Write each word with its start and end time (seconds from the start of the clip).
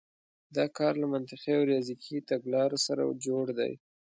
دا 0.55 0.65
کار 0.77 0.93
له 1.01 1.07
منطقي 1.13 1.51
او 1.55 1.61
ریاضیکي 1.71 2.17
تګلارو 2.29 2.77
سره 2.85 3.01
جوړ 3.25 3.45
دی. 3.59 3.73